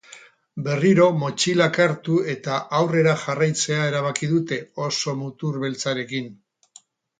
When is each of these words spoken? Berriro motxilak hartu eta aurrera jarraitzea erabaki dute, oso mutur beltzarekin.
Berriro 0.67 1.03
motxilak 1.23 1.77
hartu 1.83 2.15
eta 2.33 2.57
aurrera 2.79 3.13
jarraitzea 3.27 3.85
erabaki 3.93 4.33
dute, 4.33 4.61
oso 4.89 5.17
mutur 5.23 5.63
beltzarekin. 5.67 6.35